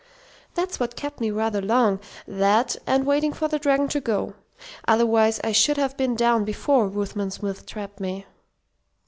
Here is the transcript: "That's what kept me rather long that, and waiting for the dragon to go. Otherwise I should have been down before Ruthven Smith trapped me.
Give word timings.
"That's 0.55 0.79
what 0.79 0.95
kept 0.95 1.19
me 1.21 1.29
rather 1.29 1.61
long 1.61 1.99
that, 2.27 2.75
and 2.87 3.05
waiting 3.05 3.33
for 3.33 3.47
the 3.47 3.59
dragon 3.59 3.87
to 3.89 4.01
go. 4.01 4.33
Otherwise 4.87 5.39
I 5.43 5.51
should 5.51 5.77
have 5.77 5.95
been 5.95 6.15
down 6.15 6.43
before 6.43 6.87
Ruthven 6.87 7.29
Smith 7.29 7.67
trapped 7.67 7.99
me. 7.99 8.25